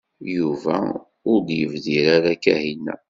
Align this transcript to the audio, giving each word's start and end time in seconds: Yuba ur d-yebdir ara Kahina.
Yuba 0.35 0.77
ur 1.29 1.39
d-yebdir 1.47 2.05
ara 2.15 2.33
Kahina. 2.43 2.95